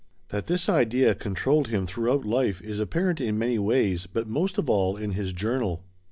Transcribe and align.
That 0.29 0.47
this 0.47 0.67
idea 0.67 1.13
controlled 1.13 1.67
him 1.67 1.85
throughout 1.85 2.25
life, 2.25 2.59
is 2.63 2.79
apparent 2.79 3.21
in 3.21 3.37
many 3.37 3.59
ways, 3.59 4.07
but 4.11 4.25
most 4.27 4.57
of 4.57 4.67
all 4.67 4.97
in 4.97 5.11
his 5.11 5.31
journal. 5.31 5.83